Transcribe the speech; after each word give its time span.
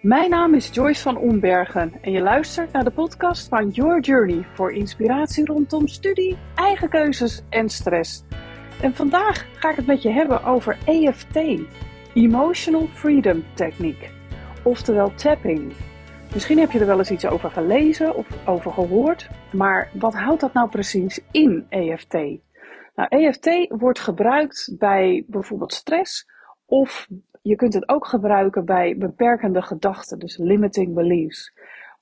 Mijn 0.00 0.30
naam 0.30 0.54
is 0.54 0.68
Joyce 0.68 1.02
van 1.02 1.16
Ombergen 1.16 1.92
en 2.00 2.12
je 2.12 2.20
luistert 2.20 2.72
naar 2.72 2.84
de 2.84 2.90
podcast 2.90 3.48
van 3.48 3.68
Your 3.68 4.00
Journey 4.00 4.46
voor 4.54 4.72
inspiratie 4.72 5.44
rondom 5.44 5.86
studie, 5.88 6.38
eigen 6.54 6.88
keuzes 6.88 7.42
en 7.48 7.68
stress. 7.68 8.24
En 8.82 8.94
vandaag 8.94 9.46
ga 9.54 9.70
ik 9.70 9.76
het 9.76 9.86
met 9.86 10.02
je 10.02 10.10
hebben 10.10 10.44
over 10.44 10.78
EFT, 10.84 11.40
Emotional 12.14 12.86
Freedom 12.86 13.44
Technique, 13.54 14.08
oftewel 14.64 15.14
tapping. 15.14 15.72
Misschien 16.32 16.58
heb 16.58 16.70
je 16.70 16.78
er 16.78 16.86
wel 16.86 16.98
eens 16.98 17.10
iets 17.10 17.26
over 17.26 17.50
gelezen 17.50 18.14
of 18.14 18.46
over 18.46 18.72
gehoord, 18.72 19.28
maar 19.52 19.90
wat 19.92 20.14
houdt 20.14 20.40
dat 20.40 20.52
nou 20.52 20.68
precies 20.68 21.20
in 21.30 21.66
EFT? 21.68 22.14
Nou, 22.94 23.08
EFT 23.08 23.66
wordt 23.68 24.00
gebruikt 24.00 24.74
bij 24.78 25.24
bijvoorbeeld 25.26 25.72
stress 25.72 26.26
of 26.66 27.08
je 27.42 27.56
kunt 27.56 27.74
het 27.74 27.88
ook 27.88 28.06
gebruiken 28.06 28.64
bij 28.64 28.96
beperkende 28.96 29.62
gedachten, 29.62 30.18
dus 30.18 30.36
limiting 30.36 30.94
beliefs. 30.94 31.52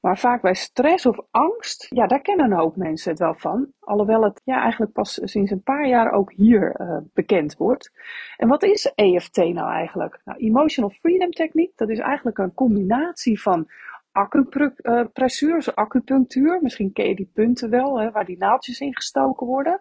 Maar 0.01 0.19
vaak 0.19 0.42
bij 0.42 0.55
stress 0.55 1.06
of 1.06 1.19
angst, 1.30 1.87
ja, 1.91 2.06
daar 2.06 2.20
kennen 2.20 2.51
een 2.51 2.59
hoop 2.59 2.77
mensen 2.77 3.10
het 3.10 3.19
wel 3.19 3.34
van. 3.34 3.73
Alhoewel 3.80 4.23
het 4.23 4.41
ja, 4.45 4.62
eigenlijk 4.62 4.93
pas 4.93 5.20
sinds 5.23 5.51
een 5.51 5.62
paar 5.62 5.88
jaar 5.88 6.12
ook 6.12 6.32
hier 6.32 6.80
uh, 6.80 6.96
bekend 7.12 7.56
wordt. 7.56 7.93
En 8.37 8.48
wat 8.48 8.62
is 8.62 8.93
EFT 8.95 9.37
nou 9.37 9.70
eigenlijk? 9.73 10.20
Nou, 10.24 10.38
Emotional 10.38 10.91
Freedom 10.91 11.30
Techniek, 11.30 11.73
dat 11.77 11.88
is 11.88 11.98
eigenlijk 11.98 12.38
een 12.38 12.55
combinatie 12.55 13.41
van 13.41 13.68
acupressuur, 14.12 15.55
dus 15.55 15.74
acupunctuur. 15.74 16.59
Misschien 16.62 16.93
ken 16.93 17.09
je 17.09 17.15
die 17.15 17.30
punten 17.34 17.70
wel, 17.70 18.01
hè, 18.01 18.10
waar 18.10 18.24
die 18.24 18.38
naaldjes 18.38 18.80
in 18.80 18.95
gestoken 18.95 19.46
worden. 19.46 19.80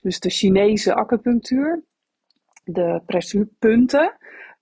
Dus 0.00 0.20
de 0.20 0.30
Chinese 0.30 0.94
acupunctuur, 0.94 1.82
de 2.64 3.02
pressuurpunten. 3.06 4.16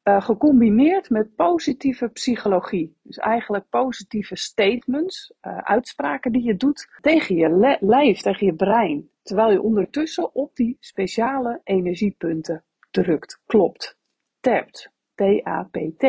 Uh, 0.08 0.20
gecombineerd 0.20 1.10
met 1.10 1.34
positieve 1.34 2.08
psychologie. 2.08 2.96
Dus 3.02 3.16
eigenlijk 3.16 3.68
positieve 3.68 4.36
statements, 4.36 5.34
uh, 5.42 5.58
uitspraken 5.58 6.32
die 6.32 6.42
je 6.42 6.56
doet 6.56 6.88
tegen 7.00 7.36
je 7.36 7.76
lijf, 7.80 8.20
tegen 8.20 8.46
je 8.46 8.54
brein. 8.54 9.08
Terwijl 9.22 9.50
je 9.50 9.62
ondertussen 9.62 10.34
op 10.34 10.56
die 10.56 10.76
speciale 10.80 11.60
energiepunten 11.64 12.64
drukt. 12.90 13.42
Klopt. 13.46 13.98
Tapt. 14.40 14.94
T-A-P-T. 15.14 16.00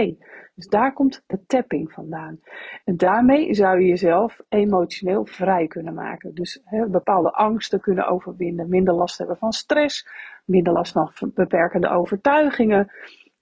Dus 0.55 0.67
daar 0.67 0.93
komt 0.93 1.23
de 1.27 1.45
tapping 1.45 1.91
vandaan. 1.91 2.39
En 2.85 2.97
daarmee 2.97 3.53
zou 3.53 3.79
je 3.79 3.87
jezelf 3.87 4.39
emotioneel 4.49 5.25
vrij 5.25 5.67
kunnen 5.67 5.93
maken. 5.93 6.33
Dus 6.33 6.61
bepaalde 6.87 7.31
angsten 7.31 7.79
kunnen 7.79 8.07
overwinnen, 8.07 8.69
minder 8.69 8.93
last 8.93 9.17
hebben 9.17 9.37
van 9.37 9.51
stress, 9.51 10.07
minder 10.45 10.73
last 10.73 10.91
van 10.91 11.31
beperkende 11.33 11.89
overtuigingen. 11.89 12.91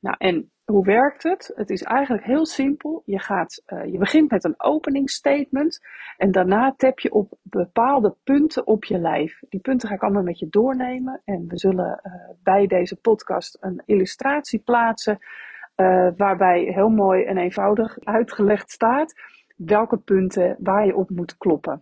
Nou, 0.06 0.18
en 0.18 0.52
hoe 0.66 0.86
werkt 0.86 1.24
het? 1.24 1.52
Het 1.56 1.70
is 1.70 1.84
eigenlijk 1.84 2.26
heel 2.26 2.46
simpel. 2.46 3.02
Je, 3.06 3.20
gaat, 3.20 3.64
uh, 3.68 3.86
je 3.86 3.98
begint 3.98 4.32
met 4.32 4.44
een 4.44 4.54
openingsstatement 4.58 5.80
en 6.18 6.32
daarna 6.32 6.74
tap 6.78 7.00
je 7.00 7.12
op 7.12 7.38
bepaalde 7.42 8.16
punten 8.24 8.68
op 8.68 8.84
je 8.84 9.00
lijf. 9.00 9.40
Die 9.50 9.60
punten 9.60 9.90
ga 9.90 9.96
ik 9.96 10.04
allemaal 10.04 10.24
met 10.24 10.40
je 10.40 10.48
doornemen 10.50 11.22
en 11.24 11.48
we 11.48 11.58
zullen 11.58 12.02
uh, 12.04 12.14
bij 12.44 12.68
deze 12.68 12.96
podcast 12.96 13.58
een 13.60 13.82
illustratie 13.86 14.60
plaatsen 14.60 15.18
uh, 15.76 16.08
waarbij 16.18 16.62
heel 16.62 16.90
mooi 16.90 17.24
en 17.24 17.38
eenvoudig 17.38 18.00
uitgelegd 18.00 18.72
staat 18.72 19.14
welke 19.56 19.98
punten 19.98 20.56
waar 20.60 20.86
je 20.86 20.96
op 20.96 21.10
moet 21.10 21.38
kloppen. 21.38 21.82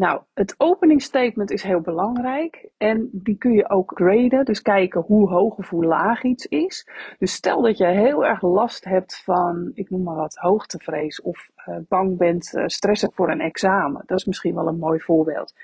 Nou, 0.00 0.20
het 0.34 0.54
openingsstatement 0.58 1.50
is 1.50 1.62
heel 1.62 1.80
belangrijk 1.80 2.68
en 2.76 3.08
die 3.12 3.36
kun 3.36 3.52
je 3.52 3.70
ook 3.70 3.92
graden, 3.94 4.44
dus 4.44 4.62
kijken 4.62 5.00
hoe 5.00 5.28
hoog 5.28 5.56
of 5.56 5.68
hoe 5.68 5.84
laag 5.84 6.22
iets 6.22 6.46
is. 6.46 6.88
Dus 7.18 7.32
stel 7.32 7.62
dat 7.62 7.78
je 7.78 7.86
heel 7.86 8.26
erg 8.26 8.42
last 8.42 8.84
hebt 8.84 9.22
van, 9.24 9.70
ik 9.74 9.90
noem 9.90 10.02
maar 10.02 10.14
wat, 10.14 10.34
hoogtevrees 10.34 11.22
of 11.22 11.50
uh, 11.68 11.76
bang 11.88 12.18
bent, 12.18 12.54
uh, 12.54 12.62
stressen 12.66 13.12
voor 13.12 13.30
een 13.30 13.40
examen. 13.40 14.02
Dat 14.06 14.18
is 14.18 14.24
misschien 14.24 14.54
wel 14.54 14.68
een 14.68 14.78
mooi 14.78 15.00
voorbeeld. 15.00 15.54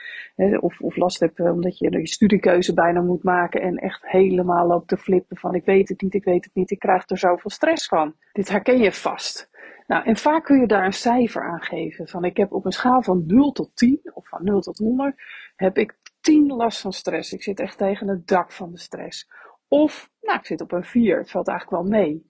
Of, 0.61 0.81
of 0.81 0.97
last 0.97 1.21
hebt 1.21 1.39
uh, 1.39 1.53
omdat 1.53 1.79
je 1.79 1.91
je 1.91 2.07
studiekeuze 2.07 2.75
bijna 2.75 3.01
moet 3.01 3.23
maken 3.23 3.61
en 3.61 3.77
echt 3.77 4.07
helemaal 4.07 4.67
loopt 4.67 4.89
te 4.89 4.97
flippen 4.97 5.37
van 5.37 5.55
ik 5.55 5.65
weet 5.65 5.89
het 5.89 6.01
niet, 6.01 6.15
ik 6.15 6.25
weet 6.25 6.45
het 6.45 6.55
niet, 6.55 6.71
ik 6.71 6.79
krijg 6.79 7.09
er 7.09 7.19
zoveel 7.19 7.51
stress 7.51 7.89
van. 7.89 8.15
Dit 8.33 8.49
herken 8.49 8.79
je 8.79 8.93
vast. 8.93 9.51
Nou, 9.87 10.05
en 10.05 10.17
vaak 10.17 10.45
kun 10.45 10.61
je 10.61 10.67
daar 10.67 10.85
een 10.85 10.93
cijfer 10.93 11.43
aan 11.43 11.63
geven. 11.63 12.09
Van 12.09 12.25
ik 12.25 12.37
heb 12.37 12.53
op 12.53 12.65
een 12.65 12.73
schaal 12.73 13.03
van 13.03 13.25
0 13.27 13.53
tot 13.53 13.77
10 13.77 14.01
of 14.15 14.29
van 14.29 14.45
0 14.45 14.61
tot 14.61 14.79
100 14.79 15.23
heb 15.57 15.79
ik 15.79 15.95
10 16.21 16.47
last 16.47 16.81
van 16.81 16.93
stress. 16.93 17.33
Ik 17.33 17.43
zit 17.43 17.61
echt 17.61 17.79
tegen 17.79 18.09
het 18.09 18.27
dak 18.27 18.53
van 18.53 18.71
de 18.71 18.79
stress. 18.79 19.31
Of, 19.69 20.11
nou, 20.21 20.39
ik 20.39 20.47
zit 20.47 20.61
op 20.61 20.73
een 20.73 20.85
4. 20.85 21.19
Het 21.19 21.31
valt 21.31 21.49
eigenlijk 21.49 21.83
wel 21.83 22.01
mee. 22.01 22.27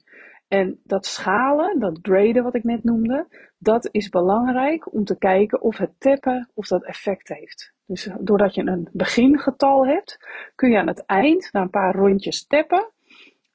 En 0.48 0.80
dat 0.84 1.06
schalen, 1.06 1.78
dat 1.78 1.98
graden 2.02 2.42
wat 2.42 2.54
ik 2.54 2.64
net 2.64 2.84
noemde, 2.84 3.26
dat 3.58 3.88
is 3.90 4.08
belangrijk 4.08 4.92
om 4.92 5.04
te 5.04 5.18
kijken 5.18 5.62
of 5.62 5.76
het 5.76 6.00
tappen 6.00 6.50
of 6.54 6.66
dat 6.66 6.84
effect 6.84 7.28
heeft. 7.28 7.74
Dus 7.86 8.10
doordat 8.20 8.54
je 8.54 8.62
een 8.62 8.88
begingetal 8.92 9.86
hebt, 9.86 10.18
kun 10.54 10.70
je 10.70 10.78
aan 10.78 10.86
het 10.86 11.04
eind, 11.04 11.48
na 11.52 11.60
een 11.60 11.70
paar 11.70 11.94
rondjes 11.94 12.46
tappen, 12.46 12.92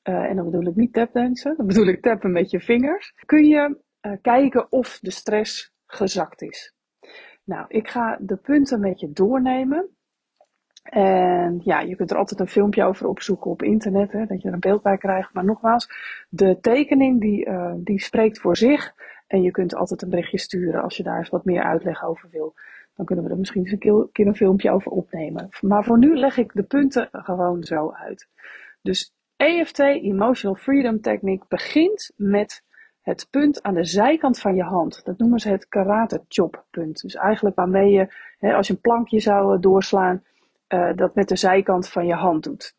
uh, 0.03 0.16
en 0.16 0.35
dan 0.35 0.45
bedoel 0.45 0.68
ik 0.68 0.75
niet 0.75 0.94
tapdansen, 0.94 1.57
dan 1.57 1.68
bedoel 1.68 1.88
ik 1.88 2.01
tappen 2.01 2.31
met 2.31 2.50
je 2.50 2.59
vingers, 2.59 3.13
kun 3.25 3.45
je 3.45 3.78
uh, 4.01 4.13
kijken 4.22 4.72
of 4.72 5.00
de 5.01 5.12
stress 5.12 5.73
gezakt 5.85 6.41
is. 6.41 6.75
Nou, 7.44 7.66
ik 7.67 7.88
ga 7.88 8.17
de 8.22 8.35
punten 8.38 8.79
met 8.79 9.00
je 9.00 9.12
doornemen. 9.12 9.89
En 10.84 11.62
ja, 11.63 11.79
je 11.79 11.95
kunt 11.95 12.12
er 12.12 12.17
altijd 12.17 12.39
een 12.39 12.47
filmpje 12.47 12.84
over 12.84 13.07
opzoeken 13.07 13.51
op 13.51 13.62
internet, 13.63 14.12
hè, 14.12 14.25
dat 14.25 14.41
je 14.41 14.47
er 14.47 14.53
een 14.53 14.59
beeld 14.59 14.81
bij 14.81 14.97
krijgt. 14.97 15.34
Maar 15.34 15.45
nogmaals, 15.45 15.89
de 16.29 16.57
tekening 16.62 17.22
die, 17.22 17.47
uh, 17.47 17.73
die 17.78 18.01
spreekt 18.01 18.39
voor 18.39 18.57
zich. 18.57 18.94
En 19.28 19.41
je 19.41 19.51
kunt 19.51 19.75
altijd 19.75 20.01
een 20.01 20.09
berichtje 20.09 20.38
sturen 20.38 20.81
als 20.81 20.97
je 20.97 21.03
daar 21.03 21.18
eens 21.18 21.29
wat 21.29 21.45
meer 21.45 21.63
uitleg 21.63 22.03
over 22.03 22.29
wil. 22.29 22.53
Dan 22.95 23.06
kunnen 23.06 23.25
we 23.25 23.31
er 23.31 23.38
misschien 23.38 23.62
eens 23.63 23.72
een 23.72 24.09
keer 24.12 24.28
een 24.28 24.35
filmpje 24.35 24.72
over 24.72 24.91
opnemen. 24.91 25.50
Maar 25.62 25.83
voor 25.83 25.97
nu 25.97 26.16
leg 26.18 26.38
ik 26.38 26.53
de 26.53 26.63
punten 26.63 27.09
gewoon 27.12 27.63
zo 27.63 27.91
uit. 27.91 28.28
Dus 28.81 29.13
EFT, 29.35 29.79
Emotional 29.79 30.56
Freedom 30.56 31.01
Technique, 31.01 31.45
begint 31.47 32.12
met 32.16 32.63
het 33.01 33.28
punt 33.29 33.63
aan 33.63 33.73
de 33.73 33.85
zijkant 33.85 34.39
van 34.39 34.56
je 34.56 34.63
hand. 34.63 35.06
Dat 35.06 35.17
noemen 35.17 35.39
ze 35.39 35.50
het 35.50 35.67
karate 35.67 36.23
chop 36.28 36.66
punt. 36.69 37.01
Dus 37.01 37.16
eigenlijk 37.16 37.56
waarmee 37.56 37.91
je, 37.91 38.13
hè, 38.39 38.53
als 38.53 38.67
je 38.67 38.73
een 38.73 38.81
plankje 38.81 39.19
zou 39.19 39.56
eh, 39.56 39.62
doorslaan, 39.62 40.23
uh, 40.67 40.95
dat 40.95 41.16
met 41.16 41.28
de 41.28 41.35
zijkant 41.35 41.89
van 41.89 42.06
je 42.06 42.13
hand 42.13 42.44
doet. 42.44 42.75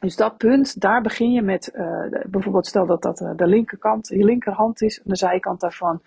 Dus 0.00 0.16
dat 0.16 0.36
punt, 0.36 0.80
daar 0.80 1.02
begin 1.02 1.32
je 1.32 1.42
met, 1.42 1.72
uh, 1.74 2.06
bijvoorbeeld 2.26 2.66
stel 2.66 2.86
dat 2.86 3.02
dat 3.02 3.18
de 3.36 3.46
linkerkant, 3.46 4.08
je 4.08 4.24
linkerhand 4.24 4.82
is, 4.82 5.00
de 5.04 5.16
zijkant 5.16 5.60
daarvan. 5.60 6.02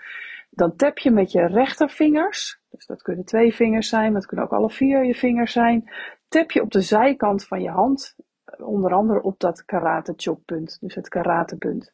Dan 0.50 0.76
tap 0.76 0.98
je 0.98 1.12
met 1.12 1.32
je 1.32 1.46
rechtervingers, 1.46 2.60
dus 2.70 2.86
dat 2.86 3.02
kunnen 3.02 3.26
twee 3.26 3.56
vingers 3.56 3.90
zijn, 3.90 4.12
maar 4.12 4.22
het 4.22 4.26
kunnen 4.26 4.46
ook 4.46 4.54
alle 4.54 4.70
vier 4.70 5.06
je 5.06 5.16
vingers 5.16 5.52
zijn. 5.52 5.92
Tap 6.28 6.52
je 6.52 6.62
op 6.62 6.72
de 6.72 6.82
zijkant 6.82 7.48
van 7.48 7.62
je 7.62 7.70
hand, 7.70 8.16
onder 8.58 8.94
andere 8.94 9.22
op 9.22 9.40
dat 9.40 9.66
karate 9.66 10.14
chop 10.16 10.42
punt, 10.46 10.78
dus 10.80 10.96
het 10.96 11.10
karatepunt. 11.10 11.94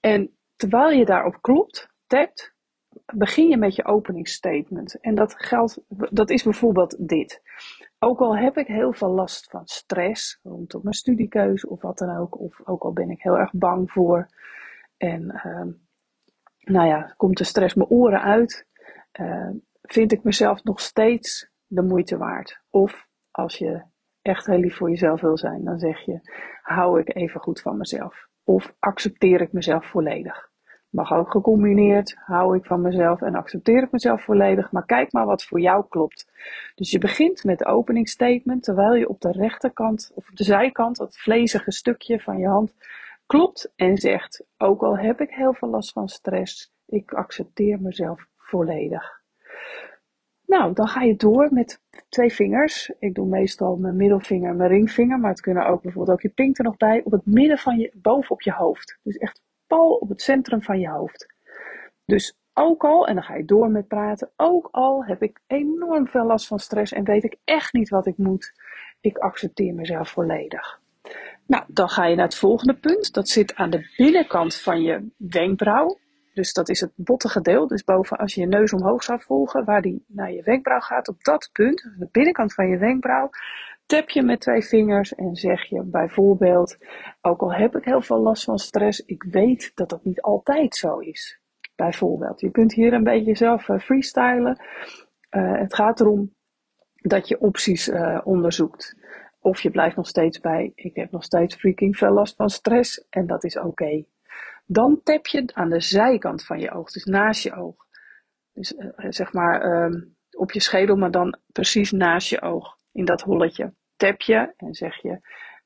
En 0.00 0.30
terwijl 0.68 0.98
je 0.98 1.04
daarop 1.04 1.38
klopt, 1.40 1.88
tapt, 2.06 2.54
begin 3.14 3.48
je 3.48 3.56
met 3.56 3.74
je 3.74 3.84
openingsstatement. 3.84 5.00
En 5.00 5.14
dat 5.14 5.34
geldt, 5.36 5.80
dat 6.10 6.30
is 6.30 6.42
bijvoorbeeld 6.42 7.08
dit. 7.08 7.42
Ook 7.98 8.20
al 8.20 8.36
heb 8.36 8.56
ik 8.56 8.66
heel 8.66 8.92
veel 8.92 9.10
last 9.10 9.50
van 9.50 9.66
stress 9.66 10.38
rondom 10.42 10.80
mijn 10.82 10.94
studiekeuze 10.94 11.68
of 11.68 11.82
wat 11.82 11.98
dan 11.98 12.16
ook, 12.16 12.40
of 12.40 12.60
ook 12.66 12.82
al 12.82 12.92
ben 12.92 13.10
ik 13.10 13.22
heel 13.22 13.38
erg 13.38 13.52
bang 13.52 13.90
voor 13.90 14.28
en 14.96 15.22
uh, 15.22 15.74
nou 16.58 16.88
ja, 16.88 17.14
komt 17.16 17.38
de 17.38 17.44
stress 17.44 17.74
mijn 17.74 17.88
oren 17.88 18.22
uit, 18.22 18.66
uh, 19.20 19.50
vind 19.82 20.12
ik 20.12 20.22
mezelf 20.22 20.62
nog 20.62 20.80
steeds 20.80 21.50
de 21.66 21.82
moeite 21.82 22.16
waard. 22.16 22.60
Of 22.70 23.08
als 23.30 23.58
je 23.58 23.82
echt 24.22 24.46
heel 24.46 24.58
lief 24.58 24.76
voor 24.76 24.90
jezelf 24.90 25.20
wil 25.20 25.38
zijn, 25.38 25.64
dan 25.64 25.78
zeg 25.78 26.04
je: 26.04 26.20
hou 26.62 27.00
ik 27.00 27.14
even 27.14 27.40
goed 27.40 27.60
van 27.60 27.76
mezelf. 27.76 28.28
Of 28.44 28.74
accepteer 28.78 29.40
ik 29.40 29.52
mezelf 29.52 29.86
volledig. 29.86 30.52
Mag 30.94 31.12
ook 31.12 31.30
gecombineerd, 31.30 32.14
hou 32.16 32.56
ik 32.56 32.64
van 32.64 32.80
mezelf 32.80 33.22
en 33.22 33.34
accepteer 33.34 33.82
ik 33.82 33.90
mezelf 33.90 34.24
volledig, 34.24 34.72
maar 34.72 34.86
kijk 34.86 35.12
maar 35.12 35.26
wat 35.26 35.44
voor 35.44 35.60
jou 35.60 35.84
klopt. 35.88 36.30
Dus 36.74 36.90
je 36.90 36.98
begint 36.98 37.44
met 37.44 37.58
de 37.58 37.64
openingsstatement, 37.64 38.62
terwijl 38.62 38.94
je 38.94 39.08
op 39.08 39.20
de 39.20 39.32
rechterkant 39.32 40.10
of 40.14 40.28
op 40.30 40.36
de 40.36 40.44
zijkant, 40.44 40.96
dat 40.96 41.18
vlezige 41.18 41.72
stukje 41.72 42.20
van 42.20 42.38
je 42.38 42.46
hand, 42.46 42.74
klopt 43.26 43.72
en 43.76 43.96
zegt, 43.96 44.44
ook 44.58 44.82
al 44.82 44.98
heb 44.98 45.20
ik 45.20 45.30
heel 45.30 45.54
veel 45.54 45.68
last 45.68 45.92
van 45.92 46.08
stress, 46.08 46.72
ik 46.86 47.12
accepteer 47.12 47.80
mezelf 47.80 48.26
volledig. 48.36 49.22
Nou, 50.46 50.74
dan 50.74 50.88
ga 50.88 51.02
je 51.02 51.16
door 51.16 51.48
met 51.52 51.80
twee 52.08 52.32
vingers. 52.32 52.92
Ik 52.98 53.14
doe 53.14 53.26
meestal 53.26 53.76
mijn 53.76 53.96
middelvinger 53.96 54.50
en 54.50 54.56
mijn 54.56 54.70
ringvinger, 54.70 55.18
maar 55.18 55.30
het 55.30 55.40
kunnen 55.40 55.66
ook 55.66 55.82
bijvoorbeeld 55.82 56.16
ook 56.16 56.22
je 56.22 56.28
pink 56.28 56.58
er 56.58 56.64
nog 56.64 56.76
bij, 56.76 57.02
op 57.04 57.12
het 57.12 57.26
midden 57.26 57.58
van 57.58 57.78
je, 57.78 57.90
boven 57.94 58.30
op 58.30 58.40
je 58.40 58.52
hoofd. 58.52 58.98
Dus 59.02 59.16
echt 59.16 59.43
op 59.78 60.08
het 60.08 60.22
centrum 60.22 60.62
van 60.62 60.80
je 60.80 60.88
hoofd. 60.88 61.34
Dus 62.04 62.36
ook 62.54 62.84
al, 62.84 63.06
en 63.06 63.14
dan 63.14 63.24
ga 63.24 63.34
je 63.34 63.44
door 63.44 63.70
met 63.70 63.88
praten, 63.88 64.30
ook 64.36 64.68
al 64.70 65.04
heb 65.04 65.22
ik 65.22 65.40
enorm 65.46 66.06
veel 66.06 66.24
last 66.24 66.46
van 66.46 66.58
stress 66.58 66.92
en 66.92 67.04
weet 67.04 67.24
ik 67.24 67.36
echt 67.44 67.72
niet 67.72 67.88
wat 67.88 68.06
ik 68.06 68.16
moet, 68.16 68.52
ik 69.00 69.18
accepteer 69.18 69.74
mezelf 69.74 70.10
volledig. 70.10 70.80
Nou, 71.46 71.64
dan 71.68 71.88
ga 71.88 72.06
je 72.06 72.16
naar 72.16 72.24
het 72.24 72.34
volgende 72.34 72.74
punt. 72.74 73.12
Dat 73.12 73.28
zit 73.28 73.54
aan 73.54 73.70
de 73.70 73.92
binnenkant 73.96 74.54
van 74.54 74.82
je 74.82 75.08
wenkbrauw. 75.16 75.98
Dus 76.34 76.52
dat 76.52 76.68
is 76.68 76.80
het 76.80 76.92
bottige 76.94 77.40
deel. 77.40 77.66
Dus 77.66 77.84
boven, 77.84 78.16
als 78.16 78.34
je 78.34 78.40
je 78.40 78.46
neus 78.46 78.72
omhoog 78.72 79.02
zou 79.02 79.20
volgen, 79.22 79.64
waar 79.64 79.82
die 79.82 80.04
naar 80.08 80.32
je 80.32 80.42
wenkbrauw 80.42 80.80
gaat, 80.80 81.08
op 81.08 81.24
dat 81.24 81.50
punt, 81.52 81.90
de 81.98 82.08
binnenkant 82.10 82.54
van 82.54 82.68
je 82.68 82.78
wenkbrauw, 82.78 83.30
tap 83.86 84.10
je 84.10 84.22
met 84.22 84.40
twee 84.40 84.64
vingers 84.64 85.14
en 85.14 85.36
zeg 85.36 85.64
je 85.68 85.82
bijvoorbeeld, 85.82 86.76
ook 87.20 87.40
al 87.40 87.52
heb 87.52 87.76
ik 87.76 87.84
heel 87.84 88.02
veel 88.02 88.20
last 88.20 88.44
van 88.44 88.58
stress, 88.58 89.00
ik 89.00 89.22
weet 89.22 89.72
dat 89.74 89.88
dat 89.88 90.04
niet 90.04 90.20
altijd 90.20 90.76
zo 90.76 90.98
is. 90.98 91.40
Bijvoorbeeld, 91.76 92.40
je 92.40 92.50
kunt 92.50 92.72
hier 92.72 92.92
een 92.92 93.04
beetje 93.04 93.36
zelf 93.36 93.68
uh, 93.68 93.78
freestylen. 93.78 94.60
Uh, 95.30 95.58
het 95.58 95.74
gaat 95.74 96.00
erom 96.00 96.34
dat 96.94 97.28
je 97.28 97.40
opties 97.40 97.88
uh, 97.88 98.20
onderzoekt. 98.24 98.96
Of 99.40 99.60
je 99.60 99.70
blijft 99.70 99.96
nog 99.96 100.06
steeds 100.06 100.40
bij, 100.40 100.72
ik 100.74 100.96
heb 100.96 101.10
nog 101.10 101.24
steeds 101.24 101.54
freaking 101.54 101.96
veel 101.96 102.12
last 102.12 102.36
van 102.36 102.50
stress 102.50 103.06
en 103.10 103.26
dat 103.26 103.44
is 103.44 103.58
oké. 103.58 104.04
Dan 104.66 105.00
tap 105.02 105.26
je 105.26 105.50
aan 105.52 105.70
de 105.70 105.80
zijkant 105.80 106.44
van 106.44 106.60
je 106.60 106.70
oog, 106.70 106.90
dus 106.90 107.04
naast 107.04 107.42
je 107.42 107.52
oog. 107.52 107.86
Dus 108.52 108.74
zeg 108.96 109.32
maar 109.32 109.84
um, 109.84 110.16
op 110.30 110.52
je 110.52 110.60
schedel, 110.60 110.96
maar 110.96 111.10
dan 111.10 111.38
precies 111.52 111.90
naast 111.90 112.28
je 112.28 112.40
oog 112.42 112.73
in 112.94 113.04
dat 113.04 113.20
holletje. 113.20 113.72
Tap 113.96 114.20
je 114.20 114.52
en 114.56 114.74
zeg 114.74 115.02
je: 115.02 115.18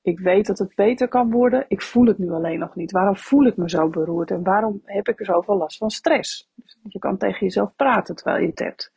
Ik 0.03 0.19
weet 0.19 0.47
dat 0.47 0.59
het 0.59 0.75
beter 0.75 1.09
kan 1.09 1.31
worden. 1.31 1.65
Ik 1.69 1.83
voel 1.83 2.07
het 2.07 2.19
nu 2.19 2.31
alleen 2.31 2.59
nog 2.59 2.75
niet. 2.75 2.93
Waarom 2.93 3.17
voel 3.17 3.47
ik 3.47 3.57
me 3.57 3.71
zo 3.71 3.89
beroerd 3.89 4.31
en 4.31 4.43
waarom 4.43 4.81
heb 4.85 5.09
ik 5.09 5.19
er 5.19 5.27
zoveel 5.27 5.57
last 5.57 5.79
van 5.79 5.91
stress? 5.91 6.51
Dus 6.55 6.77
je 6.83 6.99
kan 6.99 7.19
tegen 7.19 7.41
jezelf 7.41 7.75
praten 7.77 8.15
terwijl 8.15 8.45
je 8.45 8.53
tapt. 8.53 8.93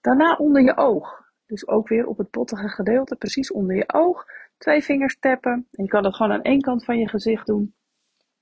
Daarna 0.00 0.36
onder 0.36 0.62
je 0.62 0.76
oog. 0.76 1.20
Dus 1.46 1.68
ook 1.68 1.88
weer 1.88 2.06
op 2.06 2.18
het 2.18 2.30
bottige 2.30 2.68
gedeelte, 2.68 3.16
precies 3.16 3.52
onder 3.52 3.76
je 3.76 3.92
oog. 3.92 4.24
Twee 4.58 4.82
vingers 4.82 5.18
tappen. 5.18 5.68
En 5.70 5.84
je 5.84 5.90
kan 5.90 6.02
dat 6.02 6.16
gewoon 6.16 6.32
aan 6.32 6.42
één 6.42 6.60
kant 6.60 6.84
van 6.84 6.98
je 6.98 7.08
gezicht 7.08 7.46
doen. 7.46 7.74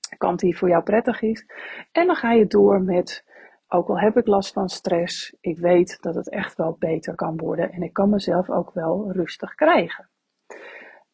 De 0.09 0.17
kant 0.17 0.39
die 0.39 0.57
voor 0.57 0.69
jou 0.69 0.83
prettig 0.83 1.21
is. 1.21 1.45
En 1.91 2.07
dan 2.07 2.15
ga 2.15 2.31
je 2.31 2.47
door 2.47 2.81
met 2.81 3.25
ook 3.73 3.87
al 3.87 3.99
heb 3.99 4.17
ik 4.17 4.27
last 4.27 4.53
van 4.53 4.69
stress, 4.69 5.35
ik 5.39 5.57
weet 5.57 5.97
dat 6.01 6.15
het 6.15 6.29
echt 6.29 6.57
wel 6.57 6.75
beter 6.79 7.15
kan 7.15 7.37
worden 7.37 7.71
en 7.71 7.81
ik 7.81 7.93
kan 7.93 8.09
mezelf 8.09 8.49
ook 8.49 8.71
wel 8.73 9.11
rustig 9.11 9.55
krijgen. 9.55 10.09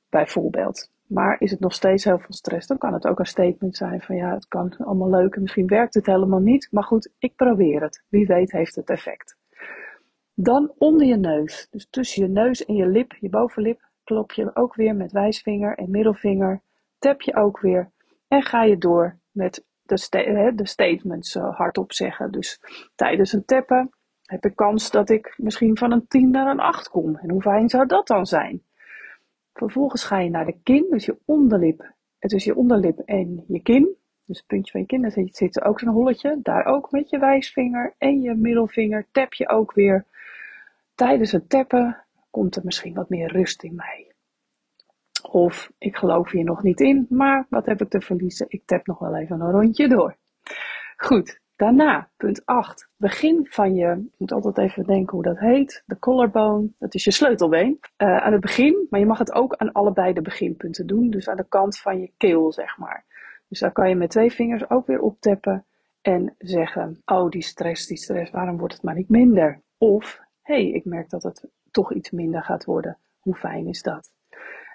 Bijvoorbeeld. 0.09 0.91
Maar 1.07 1.41
is 1.41 1.51
het 1.51 1.59
nog 1.59 1.73
steeds 1.73 2.03
heel 2.03 2.19
veel 2.19 2.33
stress, 2.33 2.67
dan 2.67 2.77
kan 2.77 2.93
het 2.93 3.07
ook 3.07 3.19
een 3.19 3.25
statement 3.25 3.75
zijn 3.75 4.01
van 4.01 4.15
ja, 4.15 4.33
het 4.33 4.47
kan 4.47 4.77
allemaal 4.77 5.09
leuk 5.09 5.35
en 5.35 5.41
misschien 5.41 5.67
werkt 5.67 5.93
het 5.93 6.05
helemaal 6.05 6.39
niet. 6.39 6.67
Maar 6.71 6.83
goed, 6.83 7.11
ik 7.19 7.35
probeer 7.35 7.81
het. 7.81 8.03
Wie 8.09 8.27
weet 8.27 8.51
heeft 8.51 8.75
het 8.75 8.89
effect. 8.89 9.37
Dan 10.33 10.71
onder 10.77 11.07
je 11.07 11.17
neus. 11.17 11.67
Dus 11.69 11.87
tussen 11.89 12.23
je 12.23 12.29
neus 12.29 12.65
en 12.65 12.75
je 12.75 12.87
lip, 12.87 13.13
je 13.13 13.29
bovenlip, 13.29 13.89
klop 14.03 14.31
je 14.31 14.55
ook 14.55 14.75
weer 14.75 14.95
met 14.95 15.11
wijsvinger 15.11 15.77
en 15.77 15.91
middelvinger. 15.91 16.61
Tap 16.99 17.21
je 17.21 17.35
ook 17.35 17.59
weer 17.59 17.91
en 18.27 18.43
ga 18.43 18.63
je 18.63 18.77
door 18.77 19.17
met 19.31 19.65
de, 19.87 20.51
de 20.55 20.67
statements 20.67 21.35
uh, 21.35 21.55
hardop 21.57 21.93
zeggen. 21.93 22.31
Dus 22.31 22.61
tijdens 22.95 23.33
een 23.33 23.45
tappen 23.45 23.89
heb 24.21 24.45
ik 24.45 24.55
kans 24.55 24.91
dat 24.91 25.09
ik 25.09 25.33
misschien 25.37 25.77
van 25.77 25.91
een 25.91 26.07
10 26.07 26.29
naar 26.29 26.47
een 26.47 26.59
8 26.59 26.89
kom. 26.89 27.15
En 27.15 27.29
hoe 27.29 27.41
fijn 27.41 27.69
zou 27.69 27.85
dat 27.85 28.07
dan 28.07 28.25
zijn? 28.25 28.61
Vervolgens 29.53 30.03
ga 30.03 30.19
je 30.19 30.29
naar 30.29 30.45
de 30.45 30.57
kin, 30.63 30.87
dus 30.89 31.05
je 31.05 31.17
onderlip. 31.25 31.95
Is 32.19 32.43
je 32.43 32.55
onderlip 32.55 32.99
en 32.99 33.43
je 33.47 33.59
kin. 33.59 33.95
Dus 34.25 34.37
het 34.37 34.47
puntje 34.47 34.71
van 34.71 34.81
je 34.81 34.87
kin, 34.87 35.01
daar 35.01 35.11
zit, 35.11 35.35
zit 35.35 35.61
ook 35.61 35.79
zo'n 35.79 35.93
holletje. 35.93 36.39
Daar 36.41 36.65
ook 36.65 36.91
met 36.91 37.09
je 37.09 37.19
wijsvinger 37.19 37.95
en 37.97 38.21
je 38.21 38.35
middelvinger 38.35 39.07
tap 39.11 39.33
je 39.33 39.49
ook 39.49 39.73
weer. 39.73 40.05
Tijdens 40.95 41.31
het 41.31 41.49
tappen 41.49 42.03
komt 42.29 42.55
er 42.55 42.61
misschien 42.65 42.93
wat 42.93 43.09
meer 43.09 43.31
rust 43.31 43.63
in 43.63 43.75
mij. 43.75 44.06
Of 45.31 45.71
ik 45.77 45.97
geloof 45.97 46.31
hier 46.31 46.43
nog 46.43 46.63
niet 46.63 46.79
in, 46.79 47.05
maar 47.09 47.45
wat 47.49 47.65
heb 47.65 47.81
ik 47.81 47.89
te 47.89 48.01
verliezen? 48.01 48.45
Ik 48.49 48.65
tap 48.65 48.87
nog 48.87 48.99
wel 48.99 49.15
even 49.15 49.41
een 49.41 49.51
rondje 49.51 49.87
door. 49.87 50.15
Goed, 50.97 51.39
daarna, 51.55 52.09
punt 52.17 52.45
8. 52.45 52.89
Begin 52.97 53.47
van 53.49 53.75
je, 53.75 53.85
je 53.85 54.15
moet 54.17 54.31
altijd 54.31 54.57
even 54.57 54.83
denken 54.83 55.13
hoe 55.13 55.23
dat 55.23 55.39
heet. 55.39 55.83
De 55.85 55.99
collarbone, 55.99 56.69
dat 56.79 56.93
is 56.93 57.03
je 57.03 57.11
sleutelbeen. 57.11 57.79
Uh, 57.97 58.17
aan 58.17 58.31
het 58.31 58.41
begin, 58.41 58.87
maar 58.89 58.99
je 58.99 59.05
mag 59.05 59.17
het 59.17 59.33
ook 59.33 59.55
aan 59.55 59.71
allebei 59.71 60.13
de 60.13 60.21
beginpunten 60.21 60.87
doen. 60.87 61.09
Dus 61.09 61.29
aan 61.29 61.37
de 61.37 61.47
kant 61.47 61.79
van 61.79 61.99
je 61.99 62.11
keel, 62.17 62.51
zeg 62.51 62.77
maar. 62.77 63.05
Dus 63.47 63.59
daar 63.59 63.71
kan 63.71 63.89
je 63.89 63.95
met 63.95 64.09
twee 64.09 64.31
vingers 64.31 64.69
ook 64.69 64.87
weer 64.87 65.01
optappen 65.01 65.65
en 66.01 66.35
zeggen: 66.37 67.01
Oh, 67.05 67.29
die 67.29 67.43
stress, 67.43 67.87
die 67.87 67.97
stress, 67.97 68.31
waarom 68.31 68.57
wordt 68.57 68.73
het 68.73 68.83
maar 68.83 68.95
niet 68.95 69.09
minder? 69.09 69.61
Of, 69.77 70.19
hé, 70.41 70.53
hey, 70.53 70.71
ik 70.71 70.85
merk 70.85 71.09
dat 71.09 71.23
het 71.23 71.49
toch 71.71 71.93
iets 71.93 72.11
minder 72.11 72.43
gaat 72.43 72.65
worden. 72.65 72.97
Hoe 73.19 73.35
fijn 73.35 73.67
is 73.67 73.81
dat? 73.81 74.11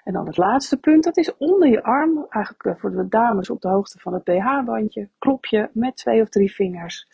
En 0.03 0.13
dan 0.13 0.25
het 0.25 0.37
laatste 0.37 0.77
punt, 0.77 1.03
dat 1.03 1.17
is 1.17 1.37
onder 1.37 1.69
je 1.69 1.83
arm, 1.83 2.25
eigenlijk 2.29 2.65
eh, 2.65 2.75
voor 2.75 2.91
de 2.91 3.07
dames 3.07 3.49
op 3.49 3.61
de 3.61 3.67
hoogte 3.67 3.99
van 3.99 4.13
het 4.13 4.23
BH-bandje, 4.23 5.09
klop 5.19 5.45
je 5.45 5.69
met 5.73 5.95
twee 5.95 6.21
of 6.21 6.29
drie 6.29 6.53
vingers. 6.53 7.07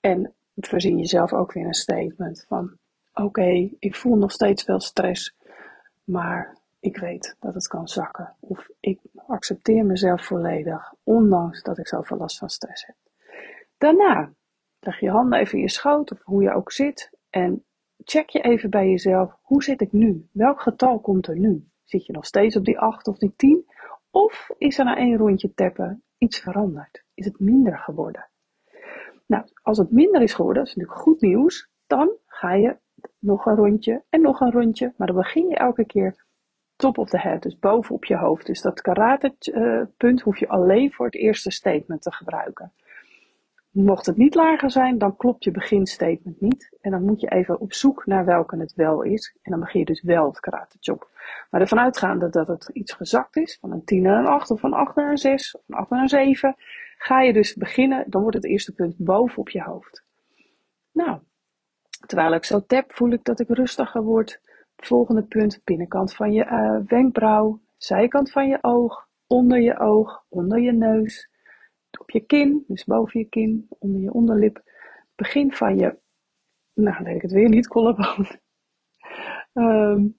En 0.00 0.34
voorzien 0.54 0.98
jezelf 0.98 1.32
ook 1.32 1.52
weer 1.52 1.66
een 1.66 1.74
statement 1.74 2.44
van, 2.48 2.76
oké, 3.14 3.70
ik 3.78 3.96
voel 3.96 4.16
nog 4.16 4.32
steeds 4.32 4.62
veel 4.62 4.80
stress, 4.80 5.36
maar 6.04 6.56
ik 6.80 6.96
weet 6.96 7.36
dat 7.40 7.54
het 7.54 7.68
kan 7.68 7.88
zakken. 7.88 8.34
Of 8.40 8.68
ik 8.80 9.00
accepteer 9.26 9.84
mezelf 9.84 10.24
volledig, 10.24 10.94
ondanks 11.02 11.62
dat 11.62 11.78
ik 11.78 11.88
zoveel 11.88 12.16
last 12.16 12.38
van 12.38 12.48
stress 12.48 12.86
heb. 12.86 12.96
Daarna 13.78 14.32
leg 14.80 15.00
je 15.00 15.10
handen 15.10 15.38
even 15.38 15.54
in 15.54 15.64
je 15.64 15.70
schoot 15.70 16.12
of 16.12 16.22
hoe 16.22 16.42
je 16.42 16.52
ook 16.52 16.72
zit 16.72 17.10
en 17.30 17.64
check 18.04 18.28
je 18.28 18.40
even 18.40 18.70
bij 18.70 18.88
jezelf, 18.88 19.38
hoe 19.42 19.62
zit 19.62 19.80
ik 19.80 19.92
nu? 19.92 20.28
Welk 20.32 20.60
getal 20.60 21.00
komt 21.00 21.26
er 21.26 21.38
nu? 21.38 21.68
Zit 21.86 22.06
je 22.06 22.12
nog 22.12 22.26
steeds 22.26 22.56
op 22.56 22.64
die 22.64 22.78
8 22.78 23.08
of 23.08 23.18
die 23.18 23.32
10? 23.36 23.64
Of 24.10 24.50
is 24.58 24.78
er 24.78 24.84
na 24.84 24.96
één 24.96 25.16
rondje 25.16 25.54
tappen 25.54 26.02
iets 26.18 26.38
veranderd? 26.40 27.04
Is 27.14 27.24
het 27.24 27.40
minder 27.40 27.78
geworden? 27.78 28.28
Nou, 29.26 29.44
als 29.62 29.78
het 29.78 29.90
minder 29.90 30.22
is 30.22 30.34
geworden, 30.34 30.62
dat 30.62 30.70
is 30.70 30.76
natuurlijk 30.76 31.04
goed 31.04 31.20
nieuws, 31.20 31.70
dan 31.86 32.16
ga 32.26 32.54
je 32.54 32.78
nog 33.18 33.46
een 33.46 33.56
rondje 33.56 34.04
en 34.08 34.20
nog 34.20 34.40
een 34.40 34.52
rondje, 34.52 34.94
maar 34.96 35.06
dan 35.06 35.16
begin 35.16 35.48
je 35.48 35.56
elke 35.56 35.86
keer 35.86 36.24
top 36.76 36.98
of 36.98 37.08
the 37.08 37.18
head, 37.18 37.42
dus 37.42 37.58
boven 37.58 37.94
op 37.94 38.04
je 38.04 38.16
hoofd. 38.16 38.46
Dus 38.46 38.60
dat 38.60 38.80
karate 38.80 39.34
uh, 39.40 39.82
punt 39.96 40.20
hoef 40.20 40.38
je 40.38 40.48
alleen 40.48 40.92
voor 40.92 41.06
het 41.06 41.14
eerste 41.14 41.50
statement 41.50 42.02
te 42.02 42.12
gebruiken. 42.12 42.72
Mocht 43.76 44.06
het 44.06 44.16
niet 44.16 44.34
lager 44.34 44.70
zijn, 44.70 44.98
dan 44.98 45.16
klopt 45.16 45.44
je 45.44 45.50
beginstatement 45.50 46.40
niet. 46.40 46.76
En 46.80 46.90
dan 46.90 47.04
moet 47.04 47.20
je 47.20 47.28
even 47.28 47.60
op 47.60 47.72
zoek 47.72 48.06
naar 48.06 48.24
welke 48.24 48.56
het 48.56 48.74
wel 48.74 49.02
is. 49.02 49.36
En 49.42 49.50
dan 49.50 49.60
begin 49.60 49.80
je 49.80 49.86
dus 49.86 50.02
wel 50.02 50.26
het 50.26 50.40
karate 50.40 50.76
chop. 50.80 51.08
Maar 51.50 51.60
ervan 51.60 51.78
uitgaande 51.78 52.28
dat 52.28 52.46
het 52.46 52.68
iets 52.72 52.92
gezakt 52.92 53.36
is, 53.36 53.58
van 53.60 53.72
een 53.72 53.84
10 53.84 54.02
naar 54.02 54.18
een 54.18 54.26
8 54.26 54.50
of 54.50 54.60
van 54.60 54.72
8 54.72 54.96
naar 54.96 55.10
een 55.10 55.18
6 55.18 55.56
of 55.56 55.62
van 55.66 55.76
8 55.76 55.90
naar 55.90 56.00
een 56.00 56.08
7, 56.08 56.56
ga 56.98 57.20
je 57.20 57.32
dus 57.32 57.54
beginnen, 57.54 58.04
dan 58.06 58.20
wordt 58.20 58.36
het 58.36 58.46
eerste 58.46 58.74
punt 58.74 58.94
boven 58.98 59.38
op 59.38 59.48
je 59.48 59.62
hoofd. 59.62 60.04
Nou, 60.92 61.18
terwijl 62.06 62.34
ik 62.34 62.44
zo 62.44 62.64
tap, 62.66 62.92
voel 62.92 63.10
ik 63.10 63.24
dat 63.24 63.40
ik 63.40 63.48
rustiger 63.48 64.02
word. 64.02 64.40
volgende 64.76 65.22
punt, 65.22 65.60
binnenkant 65.64 66.14
van 66.14 66.32
je 66.32 66.44
uh, 66.44 66.78
wenkbrauw, 66.86 67.60
zijkant 67.76 68.30
van 68.30 68.48
je 68.48 68.58
oog, 68.60 69.08
onder 69.26 69.60
je 69.60 69.78
oog, 69.78 70.24
onder 70.28 70.60
je 70.60 70.72
neus, 70.72 71.30
op 72.00 72.10
je 72.10 72.20
kin, 72.20 72.64
dus 72.66 72.84
boven 72.84 73.20
je 73.20 73.26
kin, 73.26 73.66
onder 73.78 74.00
je 74.00 74.12
onderlip. 74.12 74.62
Begin 75.14 75.52
van 75.52 75.78
je, 75.78 75.98
nou 76.74 77.04
weet 77.04 77.14
ik 77.14 77.22
het 77.22 77.32
weer 77.32 77.48
niet, 77.48 77.68
collarbone. 77.68 78.40
Um, 79.52 80.18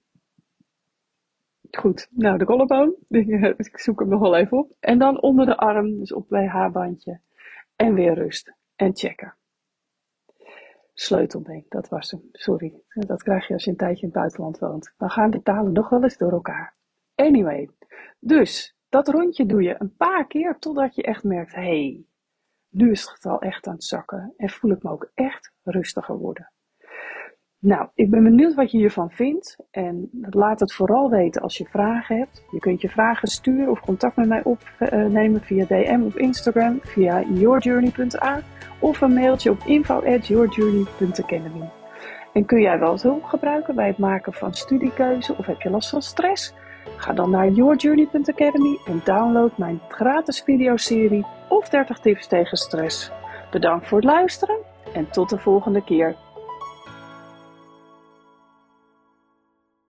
Goed, 1.80 2.08
nou 2.10 2.38
de 2.38 2.44
collarbone, 2.44 2.96
ik 3.56 3.78
zoek 3.78 4.00
hem 4.00 4.08
nog 4.08 4.20
wel 4.20 4.36
even 4.36 4.58
op. 4.58 4.72
En 4.80 4.98
dan 4.98 5.22
onder 5.22 5.46
de 5.46 5.56
arm, 5.56 5.98
dus 5.98 6.12
op 6.12 6.28
bij 6.28 6.46
haarbandje. 6.46 7.20
En 7.76 7.94
weer 7.94 8.14
rust. 8.14 8.52
En 8.76 8.96
checken. 8.96 9.34
Sleutelbeen, 10.94 11.64
dat 11.68 11.88
was 11.88 12.10
hem. 12.10 12.28
Sorry, 12.32 12.74
dat 12.88 13.22
krijg 13.22 13.46
je 13.46 13.52
als 13.52 13.64
je 13.64 13.70
een 13.70 13.76
tijdje 13.76 14.02
in 14.02 14.08
het 14.08 14.18
buitenland 14.18 14.58
woont. 14.58 14.94
Dan 14.96 15.10
gaan 15.10 15.30
de 15.30 15.42
talen 15.42 15.72
nog 15.72 15.88
wel 15.88 16.02
eens 16.02 16.16
door 16.16 16.32
elkaar. 16.32 16.74
Anyway, 17.14 17.70
dus 18.18 18.76
dat 18.88 19.08
rondje 19.08 19.46
doe 19.46 19.62
je 19.62 19.74
een 19.78 19.96
paar 19.96 20.26
keer 20.26 20.58
totdat 20.58 20.94
je 20.94 21.02
echt 21.02 21.24
merkt, 21.24 21.54
hé, 21.54 21.60
hey, 21.60 22.04
nu 22.68 22.90
is 22.90 23.10
het 23.14 23.26
al 23.26 23.40
echt 23.40 23.66
aan 23.66 23.74
het 23.74 23.84
zakken 23.84 24.34
en 24.36 24.48
voel 24.48 24.70
ik 24.70 24.82
me 24.82 24.90
ook 24.90 25.10
echt 25.14 25.52
rustiger 25.62 26.18
worden. 26.18 26.50
Nou, 27.60 27.88
ik 27.94 28.10
ben 28.10 28.22
benieuwd 28.22 28.54
wat 28.54 28.70
je 28.70 28.78
hiervan 28.78 29.10
vindt 29.10 29.56
en 29.70 30.08
laat 30.30 30.60
het 30.60 30.74
vooral 30.74 31.10
weten 31.10 31.42
als 31.42 31.58
je 31.58 31.64
vragen 31.64 32.16
hebt. 32.16 32.44
Je 32.50 32.58
kunt 32.58 32.80
je 32.80 32.88
vragen 32.88 33.28
sturen 33.28 33.70
of 33.70 33.80
contact 33.80 34.16
met 34.16 34.28
mij 34.28 34.44
opnemen 34.44 35.40
via 35.40 35.64
DM 35.64 36.02
op 36.04 36.16
Instagram, 36.16 36.78
via 36.82 37.22
yourjourney.a 37.22 38.40
of 38.80 39.00
een 39.00 39.12
mailtje 39.12 39.50
op 39.50 39.62
info@yourjourney.academy. 39.66 41.70
En 42.32 42.44
kun 42.44 42.60
jij 42.60 42.78
wel 42.78 43.00
hulp 43.00 43.22
gebruiken 43.22 43.74
bij 43.74 43.86
het 43.86 43.98
maken 43.98 44.32
van 44.32 44.54
studiekeuze 44.54 45.36
of 45.36 45.46
heb 45.46 45.60
je 45.60 45.70
last 45.70 45.90
van 45.90 46.02
stress? 46.02 46.54
Ga 46.96 47.12
dan 47.12 47.30
naar 47.30 47.48
yourjourney.academy 47.48 48.78
en 48.86 49.00
download 49.04 49.50
mijn 49.56 49.80
gratis 49.88 50.40
videoserie 50.40 51.26
of 51.48 51.68
30 51.68 51.98
tips 51.98 52.26
tegen 52.26 52.56
stress. 52.56 53.10
Bedankt 53.50 53.88
voor 53.88 53.98
het 53.98 54.06
luisteren 54.06 54.58
en 54.92 55.10
tot 55.10 55.28
de 55.28 55.38
volgende 55.38 55.84
keer. 55.84 56.16